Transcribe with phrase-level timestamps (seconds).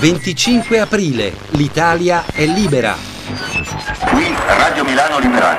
[0.00, 2.96] 25 aprile, l'Italia è libera.
[4.10, 5.58] Qui Radio Milano Liberata.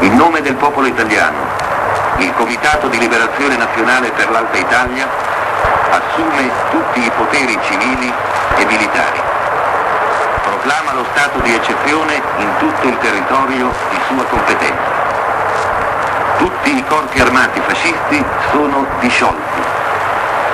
[0.00, 1.36] In nome del popolo italiano,
[2.16, 5.35] il Comitato di Liberazione Nazionale per l'Alta Italia
[5.96, 8.12] assume tutti i poteri civili
[8.56, 9.20] e militari.
[10.42, 15.04] Proclama lo stato di eccezione in tutto il territorio di sua competenza.
[16.38, 19.60] Tutti i corpi armati fascisti sono disciolti.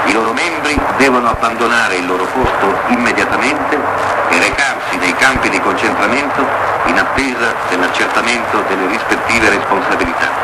[0.05, 3.79] I loro membri devono abbandonare il loro posto immediatamente
[4.29, 6.47] e recarsi nei campi di concentramento
[6.87, 10.42] in attesa dell'accertamento delle rispettive responsabilità.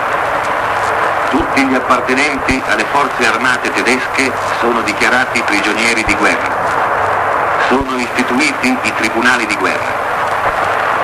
[1.31, 6.57] Tutti gli appartenenti alle forze armate tedesche sono dichiarati prigionieri di guerra.
[7.69, 9.93] Sono istituiti i tribunali di guerra.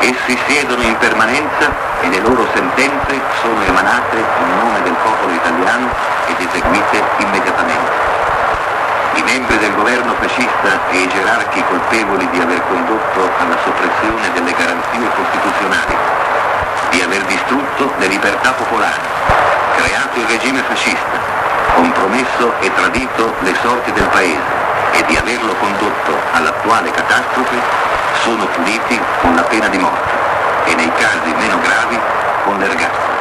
[0.00, 5.88] Essi siedono in permanenza e le loro sentenze sono emanate in nome del popolo italiano
[6.26, 7.92] ed eseguite immediatamente.
[9.16, 14.52] I membri del governo fascista e i gerarchi colpevoli di aver condotto alla soppressione delle
[14.52, 15.96] garanzie costituzionali,
[16.88, 21.18] di aver distrutto le libertà popolari, creato il regime fascista,
[21.74, 27.60] compromesso e tradito le sorti del paese e di averlo condotto all'attuale catastrofe,
[28.22, 30.12] sono puniti con la pena di morte
[30.64, 31.98] e nei casi meno gravi
[32.44, 33.13] con l'ergastolo.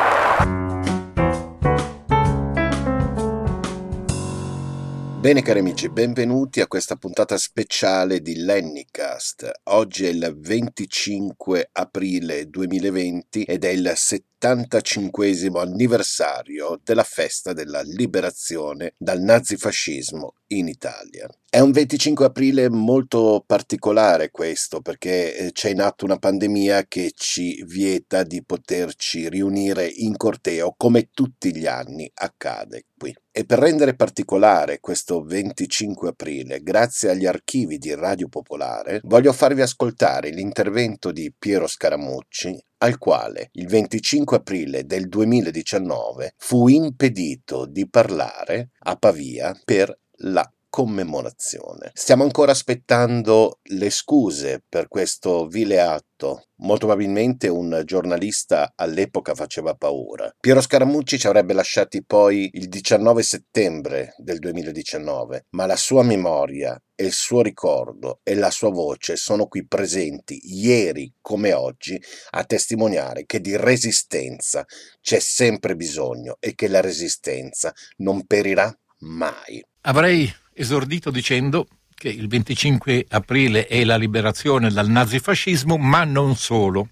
[5.24, 9.50] Bene cari amici, benvenuti a questa puntata speciale di Lennycast.
[9.70, 18.96] Oggi è il 25 aprile 2020 ed è il 75 anniversario della festa della liberazione
[18.98, 21.30] dal nazifascismo in Italia.
[21.54, 27.12] È un 25 aprile molto particolare questo perché eh, c'è in atto una pandemia che
[27.14, 33.16] ci vieta di poterci riunire in corteo come tutti gli anni accade qui.
[33.32, 39.62] E per rendere particolare questo 25 aprile, grazie agli archivi di Radio Popolare, voglio farvi
[39.62, 47.88] ascoltare l'intervento di Piero Scaramucci al quale il 25 aprile del 2019 fu impedito di
[47.88, 51.92] parlare a Pavia per la commemorazione.
[51.94, 56.48] Stiamo ancora aspettando le scuse per questo vile atto.
[56.64, 60.34] Molto probabilmente un giornalista all'epoca faceva paura.
[60.40, 66.76] Piero Scaramucci ci avrebbe lasciati poi il 19 settembre del 2019, ma la sua memoria
[66.96, 72.02] e il suo ricordo e la sua voce sono qui presenti ieri come oggi
[72.32, 74.66] a testimoniare che di resistenza
[75.02, 79.64] c'è sempre bisogno e che la resistenza non perirà mai.
[79.82, 86.90] Avrei esordito dicendo che il 25 aprile è la liberazione dal nazifascismo, ma non solo.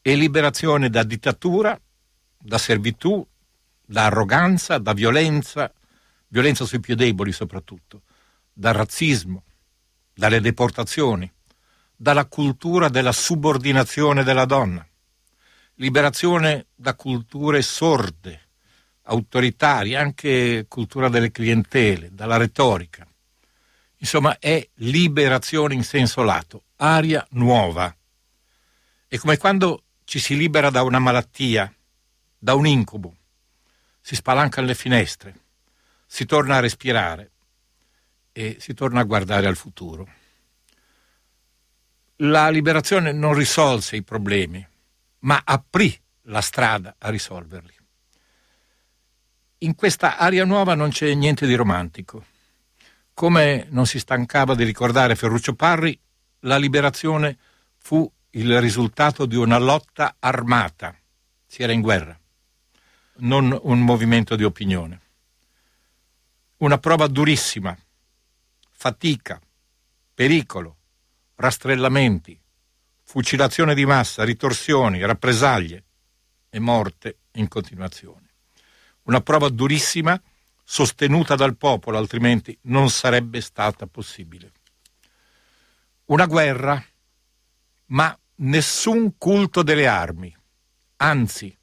[0.00, 1.78] È liberazione da dittatura,
[2.38, 3.26] da servitù,
[3.84, 5.72] da arroganza, da violenza,
[6.28, 8.02] violenza sui più deboli soprattutto,
[8.52, 9.42] dal razzismo,
[10.14, 11.30] dalle deportazioni,
[11.96, 14.86] dalla cultura della subordinazione della donna,
[15.74, 18.48] liberazione da culture sorde,
[19.10, 23.06] autoritarie, anche cultura delle clientele, dalla retorica.
[23.98, 27.94] Insomma, è liberazione in senso lato, aria nuova.
[29.06, 31.72] È come quando ci si libera da una malattia,
[32.38, 33.16] da un incubo,
[34.00, 35.34] si spalancano le finestre,
[36.06, 37.30] si torna a respirare
[38.32, 40.08] e si torna a guardare al futuro.
[42.22, 44.66] La liberazione non risolse i problemi,
[45.20, 47.78] ma aprì la strada a risolverli
[49.62, 52.24] in questa aria nuova non c'è niente di romantico.
[53.12, 55.98] Come non si stancava di ricordare Ferruccio Parri,
[56.40, 57.36] la liberazione
[57.76, 60.96] fu il risultato di una lotta armata.
[61.46, 62.18] Si era in guerra,
[63.16, 65.00] non un movimento di opinione.
[66.58, 67.76] Una prova durissima,
[68.70, 69.40] fatica,
[70.14, 70.76] pericolo,
[71.34, 72.38] rastrellamenti,
[73.02, 75.84] fucilazione di massa, ritorsioni, rappresaglie
[76.48, 78.29] e morte in continuazione
[79.10, 80.20] una prova durissima
[80.62, 84.52] sostenuta dal popolo, altrimenti non sarebbe stata possibile.
[86.06, 86.80] Una guerra,
[87.86, 90.34] ma nessun culto delle armi,
[90.98, 91.56] anzi,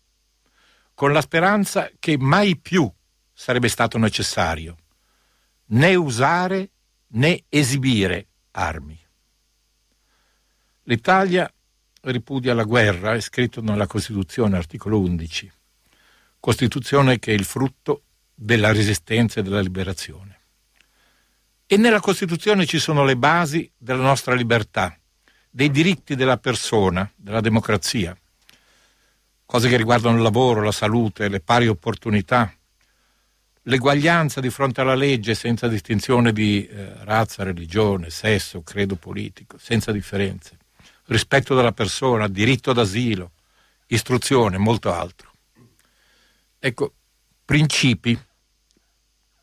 [0.93, 2.91] con la speranza che mai più
[3.31, 4.75] sarebbe stato necessario
[5.67, 6.71] né usare
[7.11, 8.99] né esibire armi.
[10.83, 11.49] L'Italia
[12.01, 15.51] ripudia la guerra, è scritto nella Costituzione, articolo 11.
[16.39, 18.03] Costituzione che è il frutto
[18.33, 20.39] della resistenza e della liberazione.
[21.65, 24.97] E nella Costituzione ci sono le basi della nostra libertà,
[25.49, 28.15] dei diritti della persona, della democrazia,
[29.45, 32.53] cose che riguardano il lavoro, la salute, le pari opportunità,
[33.63, 39.91] l'eguaglianza di fronte alla legge senza distinzione di eh, razza, religione, sesso, credo politico, senza
[39.91, 40.57] differenze,
[41.05, 43.31] rispetto della persona, diritto d'asilo,
[43.87, 45.31] istruzione, molto altro.
[46.59, 46.93] Ecco,
[47.45, 48.19] principi,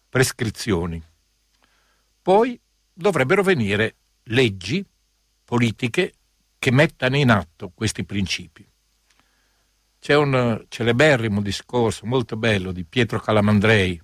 [0.09, 1.03] prescrizioni.
[2.21, 2.61] Poi
[2.93, 4.85] dovrebbero venire leggi,
[5.45, 6.15] politiche
[6.59, 8.67] che mettano in atto questi principi.
[10.01, 14.01] C'è un celeberrimo discorso molto bello di Pietro Calamandrei,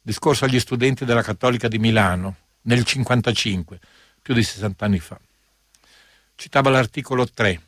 [0.00, 3.80] discorso agli studenti della Cattolica di Milano nel 1955,
[4.22, 5.20] più di 60 anni fa.
[6.34, 7.62] Citava l'articolo 3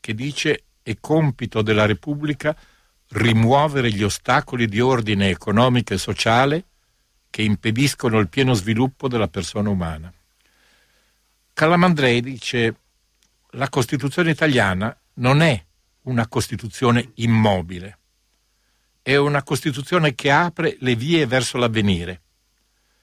[0.00, 2.56] che dice è compito della Repubblica
[3.10, 6.64] rimuovere gli ostacoli di ordine economico e sociale
[7.30, 10.12] che impediscono il pieno sviluppo della persona umana.
[11.52, 12.74] Calamandrei dice
[13.52, 15.64] la Costituzione italiana non è
[16.02, 17.98] una Costituzione immobile,
[19.02, 22.22] è una Costituzione che apre le vie verso l'avvenire,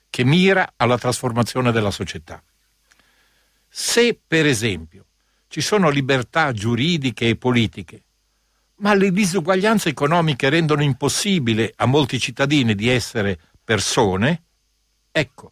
[0.10, 2.42] che mira alla trasformazione della società.
[3.68, 5.08] Se, per esempio,
[5.48, 8.05] ci sono libertà giuridiche e politiche,
[8.78, 14.44] ma le disuguaglianze economiche rendono impossibile a molti cittadini di essere persone,
[15.12, 15.52] ecco,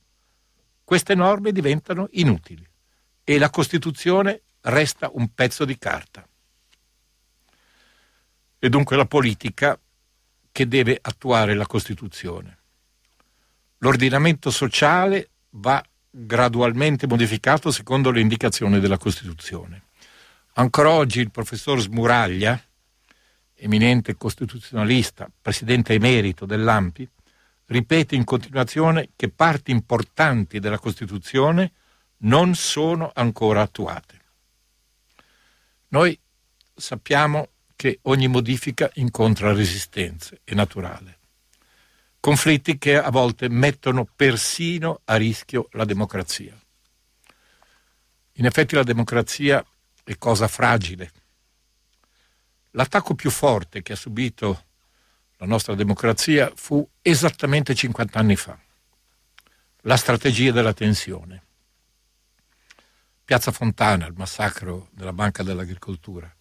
[0.84, 2.68] queste norme diventano inutili
[3.24, 6.28] e la Costituzione resta un pezzo di carta.
[8.60, 9.80] E dunque la politica
[10.52, 12.60] che deve attuare la Costituzione.
[13.80, 19.86] L'ordinamento sociale va gradualmente modificato secondo le indicazioni della Costituzione.
[20.54, 22.62] Ancora oggi il professor Smuraglia,
[23.56, 27.10] eminente costituzionalista, presidente emerito dell'AMPI,
[27.66, 31.72] ripete in continuazione che parti importanti della Costituzione
[32.18, 34.22] non sono ancora attuate.
[35.90, 36.18] Noi
[36.76, 41.20] sappiamo che ogni modifica incontra resistenze, è naturale.
[42.20, 46.58] Conflitti che a volte mettono persino a rischio la democrazia.
[48.38, 49.64] In effetti la democrazia
[50.04, 51.12] è cosa fragile.
[52.75, 54.66] L'attacco più forte che ha subito
[55.38, 58.58] la nostra democrazia fu esattamente 50 anni fa.
[59.81, 61.44] La strategia della tensione.
[63.24, 66.34] Piazza Fontana, il massacro della Banca dell'Agricoltura,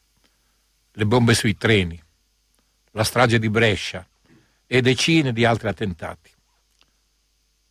[0.93, 2.03] le bombe sui treni,
[2.93, 4.07] la strage di Brescia
[4.67, 6.31] e decine di altri attentati.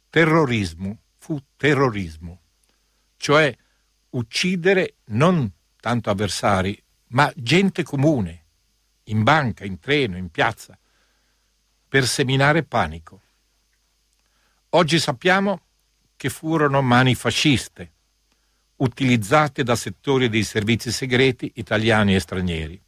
[0.09, 2.41] Terrorismo fu terrorismo,
[3.17, 3.55] cioè
[4.11, 8.40] uccidere non tanto avversari, ma gente comune,
[9.11, 10.77] in banca, in treno, in piazza,
[11.87, 13.21] per seminare panico.
[14.69, 15.61] Oggi sappiamo
[16.15, 17.91] che furono mani fasciste,
[18.77, 22.81] utilizzate da settori dei servizi segreti italiani e stranieri,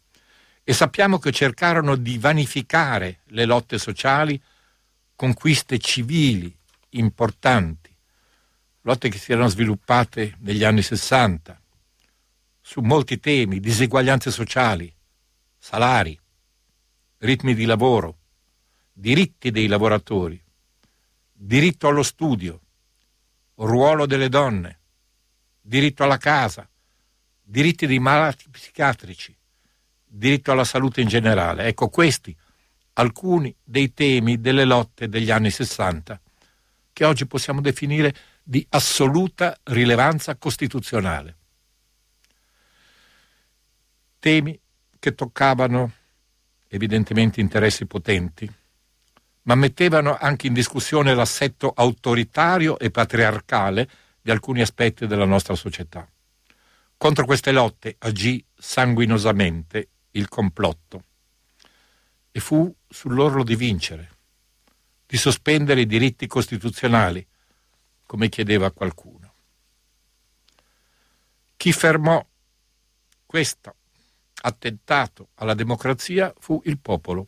[0.64, 4.42] e sappiamo che cercarono di vanificare le lotte sociali,
[5.16, 6.56] conquiste civili
[6.92, 7.94] importanti,
[8.82, 11.60] lotte che si erano sviluppate negli anni 60,
[12.62, 14.94] su molti temi, diseguaglianze sociali,
[15.58, 16.18] salari,
[17.24, 18.18] ritmi di lavoro,
[18.92, 20.42] diritti dei lavoratori,
[21.32, 22.60] diritto allo studio,
[23.56, 24.80] ruolo delle donne,
[25.62, 26.68] diritto alla casa,
[27.42, 29.34] diritti dei malati psichiatrici,
[30.06, 31.66] diritto alla salute in generale.
[31.66, 32.36] Ecco questi
[32.94, 36.20] alcuni dei temi delle lotte degli anni 60
[36.92, 38.14] che oggi possiamo definire
[38.44, 41.38] di assoluta rilevanza costituzionale.
[44.20, 44.60] Temi
[45.00, 45.94] che toccavano
[46.74, 48.52] evidentemente interessi potenti,
[49.44, 53.88] ma mettevano anche in discussione l'assetto autoritario e patriarcale
[54.20, 56.08] di alcuni aspetti della nostra società.
[56.98, 61.04] Contro queste lotte agì sanguinosamente il complotto
[62.32, 64.10] e fu sull'orlo di vincere,
[65.06, 67.26] di sospendere i diritti costituzionali,
[68.04, 69.34] come chiedeva qualcuno.
[71.56, 72.26] Chi fermò
[73.28, 73.76] questo
[74.46, 77.26] attentato alla democrazia fu il popolo.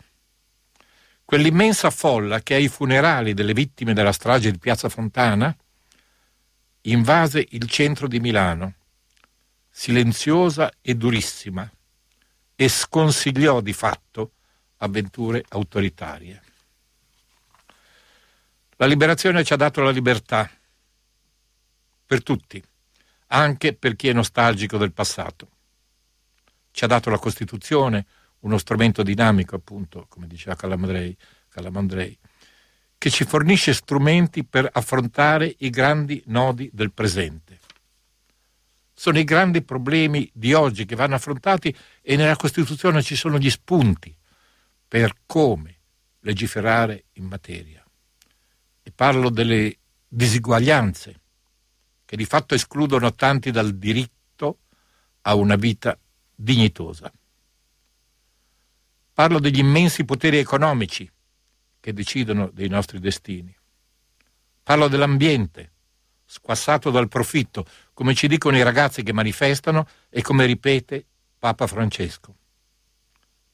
[1.24, 5.56] Quell'immensa folla che ai funerali delle vittime della strage di Piazza Fontana
[6.82, 8.74] invase il centro di Milano,
[9.70, 11.70] silenziosa e durissima,
[12.56, 14.32] e sconsigliò di fatto
[14.78, 16.42] avventure autoritarie.
[18.78, 20.50] La liberazione ci ha dato la libertà
[22.06, 22.64] per tutti,
[23.28, 25.50] anche per chi è nostalgico del passato.
[26.76, 28.06] Ci ha dato la Costituzione,
[28.40, 31.16] uno strumento dinamico, appunto, come diceva Calamandrei,
[31.48, 32.20] Calamandrei
[32.98, 37.60] che ci fornisce strumenti per affrontare i grandi nodi del presente.
[38.94, 43.50] Sono i grandi problemi di oggi che vanno affrontati e nella Costituzione ci sono gli
[43.50, 44.14] spunti
[44.86, 45.78] per come
[46.20, 47.86] legiferare in materia.
[48.84, 49.78] E parlo delle
[50.10, 51.22] disuguaglianze
[52.04, 54.58] che di fatto escludono tanti dal diritto
[55.22, 55.98] a una vita
[56.36, 57.12] dignitosa.
[59.14, 61.10] Parlo degli immensi poteri economici
[61.80, 63.56] che decidono dei nostri destini.
[64.62, 65.72] Parlo dell'ambiente,
[66.26, 71.06] squassato dal profitto, come ci dicono i ragazzi che manifestano e come ripete
[71.40, 72.36] Papa Francesco.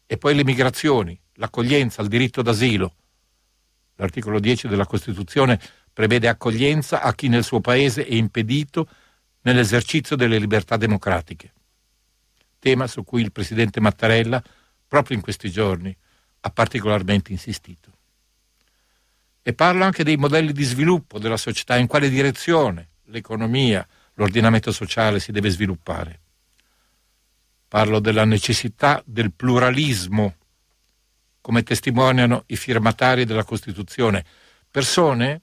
[0.05, 2.95] E poi le migrazioni, l'accoglienza, il diritto d'asilo.
[3.95, 5.59] L'articolo 10 della Costituzione
[5.93, 8.87] prevede accoglienza a chi nel suo paese è impedito
[9.41, 11.53] nell'esercizio delle libertà democratiche.
[12.61, 14.39] Tema su cui il presidente Mattarella,
[14.87, 15.97] proprio in questi giorni,
[16.41, 17.91] ha particolarmente insistito
[19.41, 25.19] e parlo anche dei modelli di sviluppo della società, in quale direzione l'economia, l'ordinamento sociale
[25.19, 26.19] si deve sviluppare.
[27.67, 30.35] Parlo della necessità del pluralismo,
[31.41, 34.23] come testimoniano i firmatari della Costituzione,
[34.69, 35.41] persone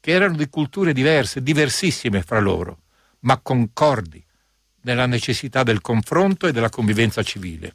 [0.00, 2.80] che erano di culture diverse, diversissime fra loro,
[3.20, 4.24] ma concordi
[4.84, 7.74] nella necessità del confronto e della convivenza civile.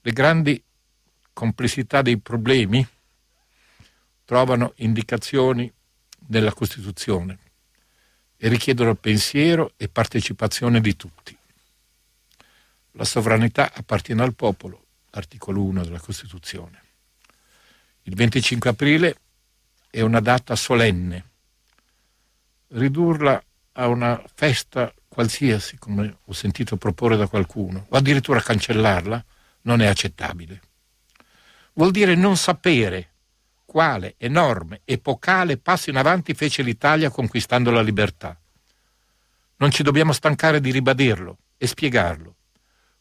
[0.00, 0.62] Le grandi
[1.32, 2.86] complessità dei problemi
[4.24, 5.72] trovano indicazioni
[6.28, 7.38] nella Costituzione
[8.36, 11.36] e richiedono pensiero e partecipazione di tutti.
[12.92, 16.82] La sovranità appartiene al popolo, articolo 1 della Costituzione.
[18.02, 19.18] Il 25 aprile
[19.90, 21.24] è una data solenne.
[22.68, 23.42] Ridurla
[23.76, 29.24] a una festa qualsiasi, come ho sentito proporre da qualcuno, o addirittura cancellarla,
[29.62, 30.60] non è accettabile
[31.76, 33.12] vuol dire non sapere
[33.64, 38.38] quale enorme, epocale passo in avanti fece l'Italia conquistando la libertà.
[39.56, 42.36] Non ci dobbiamo stancare di ribadirlo e spiegarlo,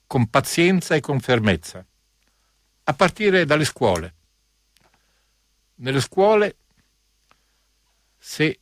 [0.08, 1.86] con pazienza e con fermezza,
[2.84, 4.14] a partire dalle scuole.
[5.76, 6.56] Nelle scuole,
[8.18, 8.60] se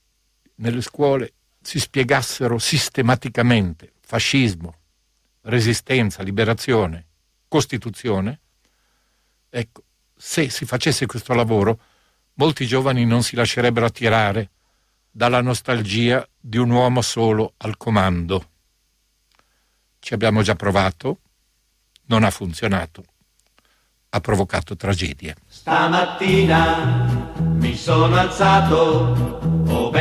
[0.55, 4.75] nelle scuole si spiegassero sistematicamente fascismo,
[5.41, 7.07] resistenza, liberazione,
[7.47, 8.39] Costituzione,
[9.49, 9.83] ecco,
[10.15, 11.79] se si facesse questo lavoro,
[12.35, 14.49] molti giovani non si lascerebbero attirare
[15.09, 18.49] dalla nostalgia di un uomo solo al comando.
[19.99, 21.19] Ci abbiamo già provato,
[22.05, 23.03] non ha funzionato,
[24.09, 25.35] ha provocato tragedie.
[25.47, 29.52] Stamattina mi sono alzato,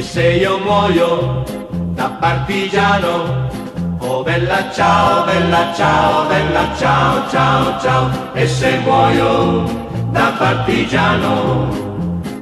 [0.00, 1.44] E se io muoio
[1.92, 3.48] da partigiano,
[3.98, 9.64] Oh bella ciao, bella ciao, bella ciao, ciao, ciao, e se muoio
[10.10, 11.68] da partigiano,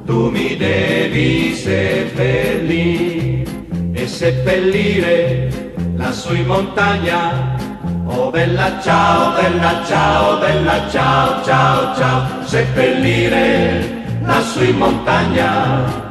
[0.05, 3.43] tu mi devi seppellire.
[3.91, 7.57] E seppellire lassù in montagna.
[8.05, 16.08] Oh bella ciao, bella ciao, bella ciao, ciao, ciao, seppellire lassù in montagna,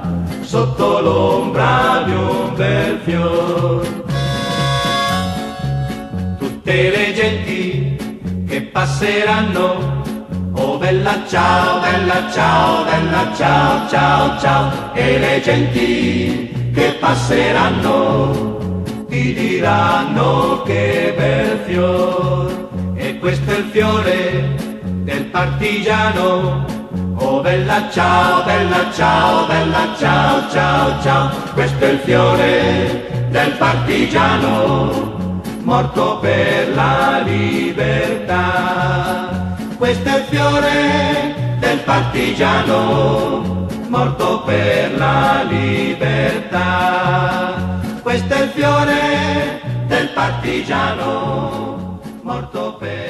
[0.48, 4.02] sotto l'ombra di un bel fiore
[6.38, 10.02] tutte le genti che passeranno.
[10.54, 18.72] Oh bella ciao, bella ciao, bella ciao, ciao, ciao, e le genti che passeranno
[19.06, 24.56] ti diranno che bel fior, e questo è il fiore
[25.04, 26.77] del partigiano.
[27.42, 35.08] Bella ciao, bella ciao, bella ciao, ciao, ciao, questo è il fiore del partigiano
[35.68, 38.36] morto per la libertà.
[39.76, 46.60] Questo è il fiore del partigiano, morto per la libertà.
[48.02, 53.07] Questo è il fiore del partigiano, morto per.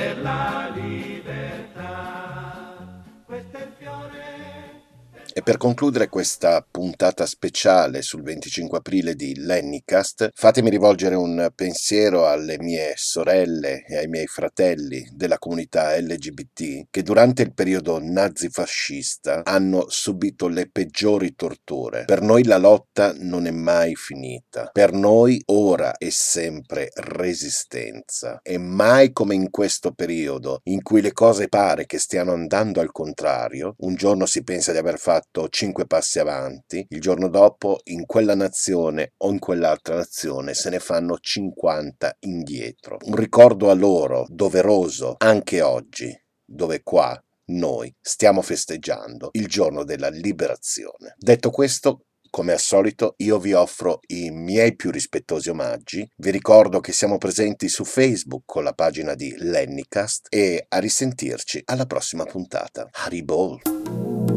[5.49, 12.59] Per concludere questa puntata speciale sul 25 aprile di Lennycast, fatemi rivolgere un pensiero alle
[12.59, 19.87] mie sorelle e ai miei fratelli della comunità LGBT che durante il periodo nazifascista hanno
[19.88, 22.05] subito le peggiori torture.
[22.05, 24.69] Per noi la lotta non è mai finita.
[24.71, 28.40] Per noi ora è sempre resistenza.
[28.43, 32.93] E mai come in questo periodo in cui le cose pare che stiano andando al
[32.93, 37.80] contrario, un giorno si pensa di aver fatto fatto cinque passi avanti, il giorno dopo
[37.85, 42.99] in quella nazione o in quell'altra nazione se ne fanno 50 indietro.
[43.04, 46.12] Un ricordo a loro doveroso anche oggi,
[46.45, 51.14] dove qua noi stiamo festeggiando il giorno della liberazione.
[51.16, 56.80] Detto questo, come al solito io vi offro i miei più rispettosi omaggi, vi ricordo
[56.80, 62.25] che siamo presenti su Facebook con la pagina di Lennycast e a risentirci alla prossima
[62.25, 62.88] puntata.
[62.92, 63.61] Haribol!
[63.88, 64.27] has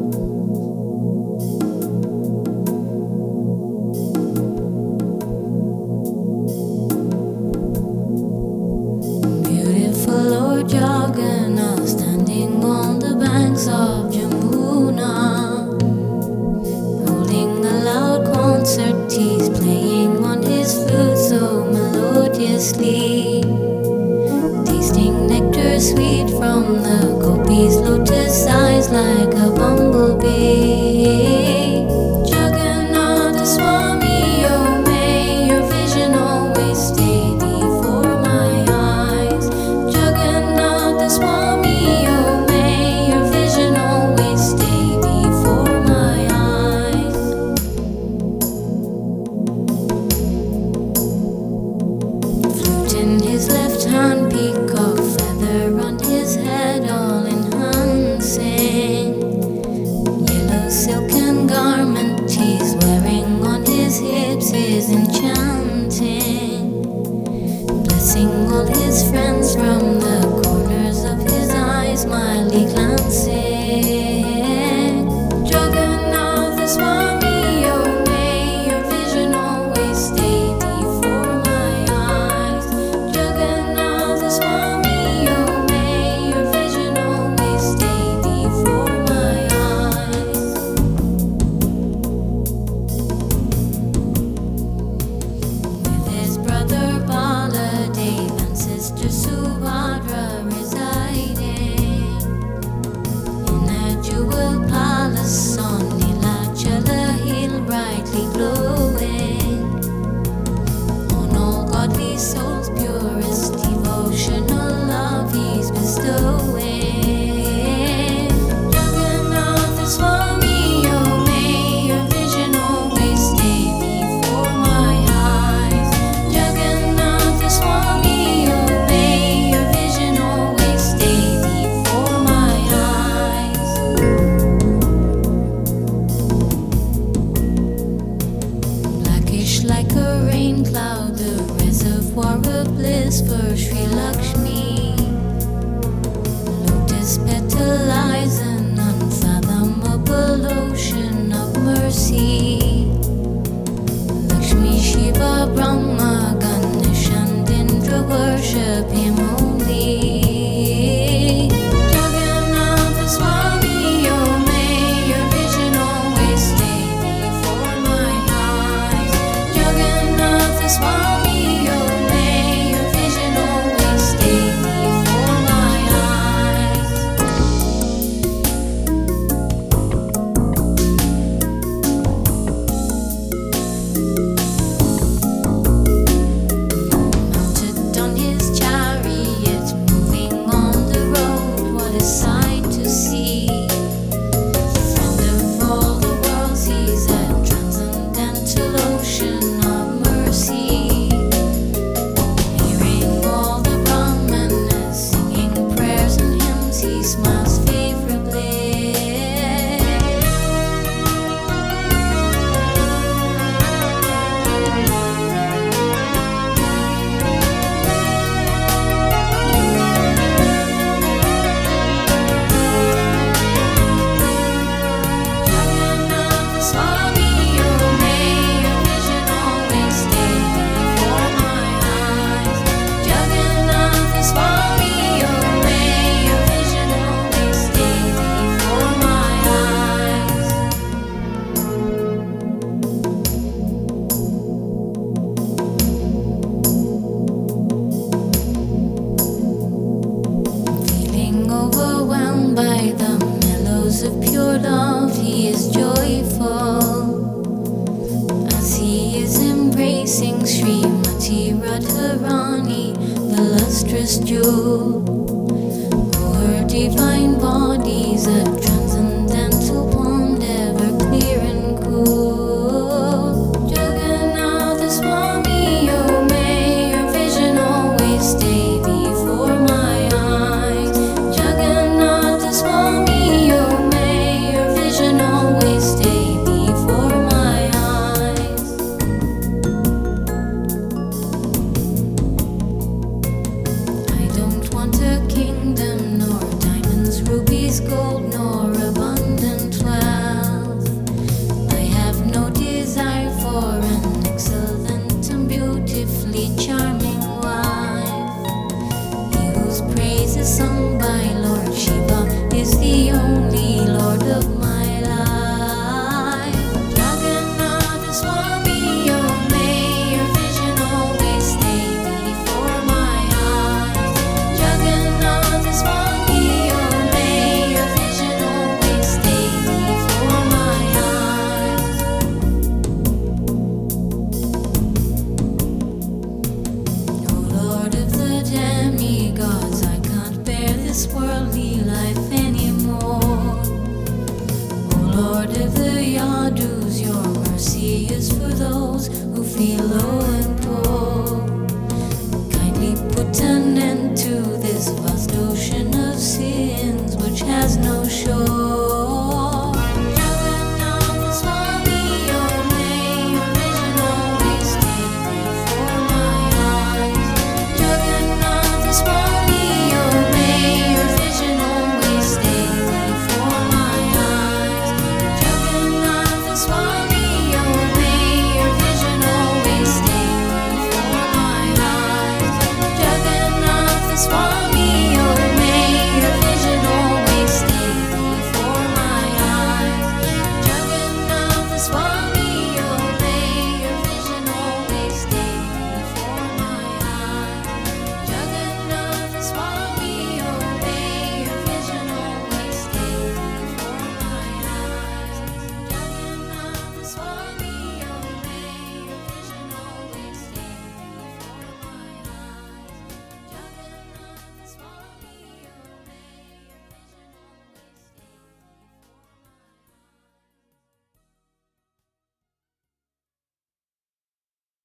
[349.62, 350.11] me alone.